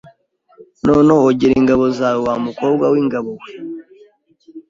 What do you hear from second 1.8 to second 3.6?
zawe, wa mukobwa w’ingabo we!